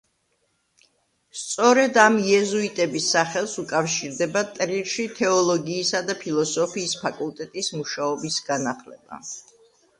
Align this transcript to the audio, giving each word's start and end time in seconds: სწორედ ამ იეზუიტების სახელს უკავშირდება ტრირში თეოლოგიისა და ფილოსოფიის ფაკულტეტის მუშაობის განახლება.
სწორედ 1.41 1.99
ამ 2.03 2.15
იეზუიტების 2.29 3.09
სახელს 3.17 3.53
უკავშირდება 3.65 4.43
ტრირში 4.57 5.07
თეოლოგიისა 5.21 6.03
და 6.11 6.19
ფილოსოფიის 6.25 6.99
ფაკულტეტის 7.05 7.73
მუშაობის 7.79 8.45
განახლება. 8.53 9.25